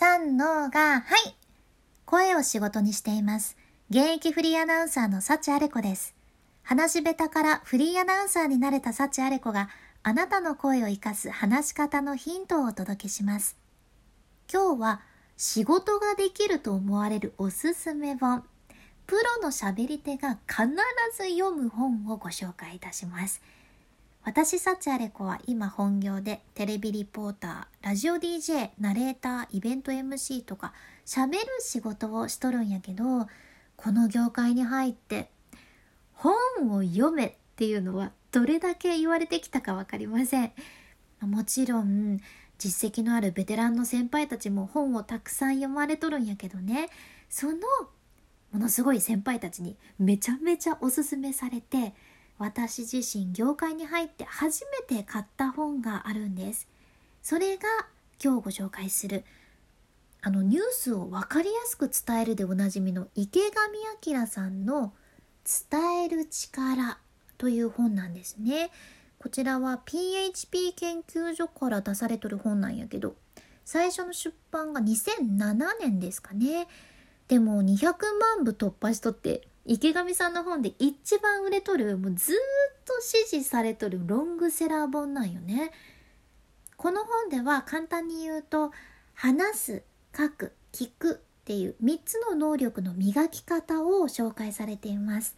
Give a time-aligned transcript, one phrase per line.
[0.00, 1.34] 三のが、はい。
[2.06, 3.56] 声を仕事にしています。
[3.90, 6.14] 現役フリーアナウンサーの幸あれ子です。
[6.62, 9.68] 話し下手からフリーアナウンサーになれた幸あれ子が、
[10.04, 13.56] あなたの声を活かす話し方のヒントをお届けします。
[14.48, 15.00] 今日は、
[15.36, 18.44] 仕事ができると思われるおすすめ本。
[19.08, 20.68] プロの喋り手が必
[21.16, 23.42] ず読む本をご紹介いたします。
[24.28, 30.74] 私幸あれ子は今本業でテレビリポーター、ラジオ DJ、ナレーター、イベント MC とか
[31.06, 33.26] 喋る仕事をしとるんやけど、
[33.76, 35.30] この業界に入って
[36.12, 36.34] 本
[36.76, 40.52] を読めっていうのはどれだけ言われてきたかわかりません。
[41.22, 42.20] もちろん
[42.58, 46.90] 実績のあるベテランの先輩たちも本をたくさん読まれとるんやけどね、
[47.30, 47.54] その
[48.52, 51.94] ものすごい先輩たちにめちゃめちゃおすすめされて、
[52.38, 56.68] 私自身業界に入って初めて買った本があるんです。
[57.22, 57.68] それが
[58.22, 59.24] 今日ご紹介する
[60.20, 63.50] あのニュースを分かりやすく伝えるでおなじみの池上
[64.00, 64.92] 彰さんの
[65.70, 66.98] 伝える力
[67.38, 68.70] という本なんですね。
[69.18, 73.16] こちらは PHP 研究所から出されとる本なんやけど
[73.64, 76.68] 最初の出版が2007年ですかね。
[77.26, 77.82] でも200
[78.18, 82.36] 万部突破しとって池上さんの本で一番売れとるもうずっ
[82.86, 85.72] と支持されとるロングセラー本なんよね。
[86.78, 88.72] この本では簡単に言うと
[89.12, 89.82] 話す、
[90.16, 95.36] 書く、聞くっていう3つの能力の磨き方を紹介されています。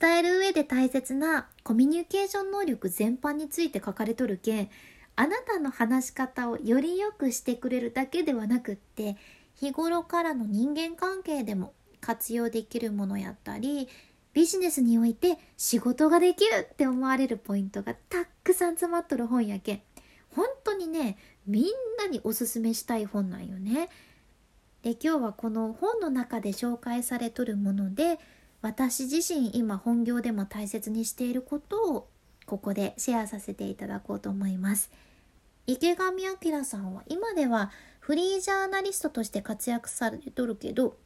[0.00, 4.70] 伝える上で大切なコミュニケーション能力全般について書かれとるけん
[5.14, 9.16] あなたの話し方をより良くしてくれるだけではなくって
[9.54, 13.88] 日頃からの人間関係でも活用できるものやったり
[14.34, 19.82] ビジネスにおいて仕事ができるって思われるポイントがたっくさん詰まっとる本やけん
[20.34, 21.64] 本当にねみん
[21.98, 23.88] なにおすすめしたい本なんよね。
[24.82, 28.18] で今日はこの本の中で紹介されとるもので
[28.62, 32.08] 私自身今本業でも大切にしていることを
[32.46, 34.90] ここでシェアさせていただこうと思います。
[35.66, 37.70] 池上彰さんは今では
[38.00, 40.96] フリージャーナリストとして活躍されとるけど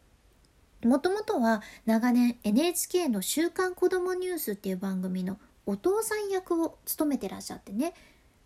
[0.85, 7.95] もともとは長年 NHK の週刊子供ニュースっていう番組のお父さん役を務めてらっしゃってね、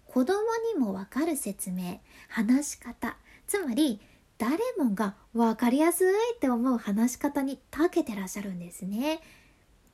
[0.07, 0.41] 子供
[0.75, 4.01] にもわかる説明、話し方、つまり
[4.39, 9.21] 誰もがわかりやすいって思う話し方に長けてらっしゃるんですね。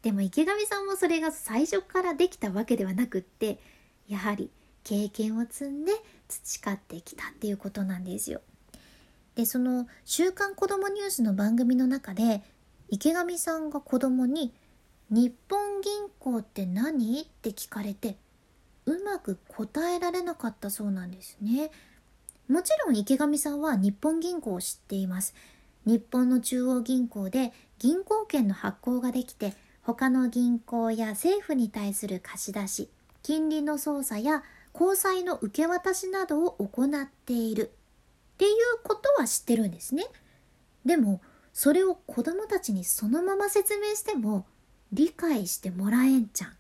[0.03, 3.59] でも池上さんもそれが最初からできたわけではなくって、
[4.07, 4.51] やはり
[4.85, 5.93] 経験を積んで
[6.29, 8.41] 培ってきたっていうことなんですよ。
[9.37, 12.43] でその「週刊子どもニュース」の番組の中で
[12.89, 14.53] 池上さんが子供に
[15.11, 18.17] 「日本銀行って何?」って聞かれて
[18.87, 21.71] うまく答えられなかったそうなんですね。
[22.49, 25.35] もちろん池上さんは日本銀行を知っています。
[25.85, 32.89] 日本の中央銀行で銀行券の発行ができて他の銀行や政府に対する貸し出し
[33.23, 34.43] 金利の操作や
[34.75, 37.71] 交際の受け渡しなどを行っている
[38.37, 38.55] っていう
[38.85, 40.05] ことは知ってるんですね。
[40.85, 41.23] でも
[41.55, 44.47] それを子供たちにそのまま説明しても
[44.93, 46.53] 理解してもらえんじゃん。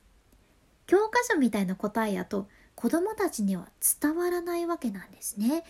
[0.86, 3.68] 教科書みたいな答えやと子供たちには
[4.00, 5.64] 伝わらないわけなんですね。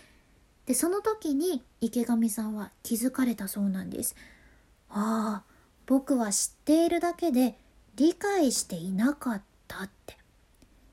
[0.65, 4.15] で、その時に池上さんは気づかれたそうなんです。
[4.89, 5.53] ああ、
[5.85, 7.57] 僕は知っているだけで
[7.95, 10.17] 理解していなかったって。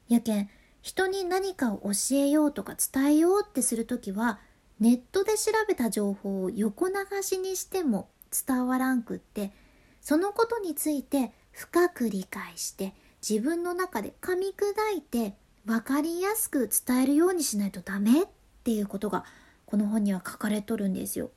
[0.09, 0.49] やけん、
[0.83, 4.39] 人に何かを教えようとか伝えようってする時は
[4.81, 8.09] ネットで調べた情報を横流しにしても
[8.47, 9.53] 伝わらんくって
[10.01, 12.93] そのことについて深く理解して
[13.27, 15.35] 自分の中で噛み砕いて
[15.65, 18.27] 分かりやすく伝えるようにしないとダメっ
[18.65, 19.25] ていうことが
[19.65, 21.31] この本には書かれとるんですよ。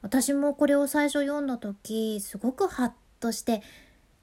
[0.00, 3.62] 私もこれを最初読んだ時すごくハッとして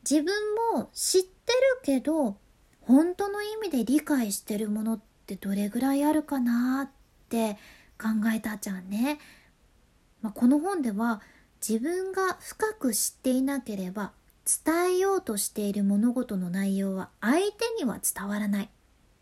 [0.09, 0.33] 自分
[0.75, 2.37] も知ってるけど
[2.81, 6.91] 本当の意味で理解してるものってどれぐらいあるかなっ
[7.29, 7.57] て
[7.97, 9.19] 考えたじゃんね。
[10.21, 11.21] まあ、この本では
[11.67, 14.11] 自分が深く知っていなければ
[14.65, 17.43] 伝えようとしている物事の内容は相手
[17.77, 18.69] には伝わらない。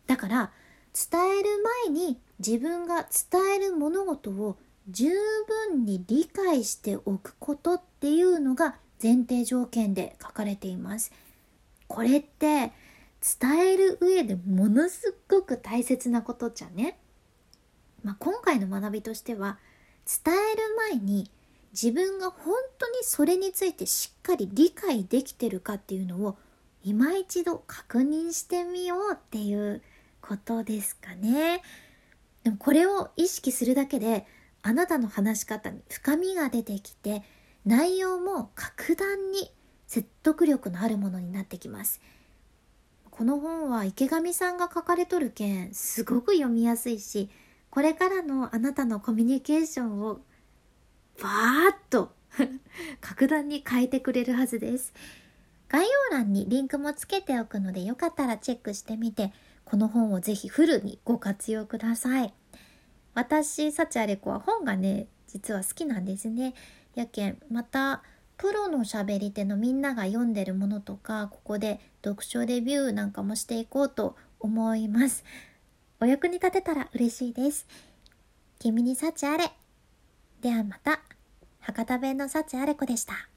[0.08, 0.52] だから
[0.94, 1.50] 伝える
[1.86, 4.58] 前に自分が伝える物事を
[4.90, 5.10] 十
[5.70, 11.12] 分に理解しておくことっていうのが前提条件で書かれています。
[11.88, 12.72] これって
[13.40, 16.98] 伝える上でものすごく大切なことじゃね。
[18.04, 19.58] まあ、今回の学びとしては
[20.06, 21.30] 伝える前に
[21.72, 26.38] 自分が本当にそれについてしっかり理解できてるかっていうのを
[26.84, 29.82] 今一度確認してみようっていう
[30.22, 31.62] ことですかね。
[32.44, 34.26] でもこれを意識するだけで
[34.64, 37.24] あなたの話し方に深みが出てきて
[37.66, 39.52] 内容も格段に
[39.88, 42.02] 説得力のあるものになってきます
[43.10, 47.30] この本は池上さんが書かれとるけんすごく読みやすいし
[47.72, 50.20] これからのあなたのコミュニケーションを
[51.22, 52.14] バーッと
[53.00, 54.94] 格段に変えてくれるはずです。
[55.70, 59.32] 概要欄にリンクもつけておくのでよかったらチェックしてみて
[59.64, 62.34] この本をぜひフルにご活用ください。
[63.14, 66.54] 私幸あれ子は本がね実は好きなんですね。
[66.94, 68.04] やけんまた
[68.38, 75.24] プロの喋り手のみんなが読んでるものとかここで読書レビューなんかもしていこうと思います。
[76.02, 77.68] お役に立てたら嬉しいです。
[78.58, 79.52] 君に幸あれ。
[80.42, 81.00] ではまた。
[81.60, 83.31] 博多弁の幸あれ子でした。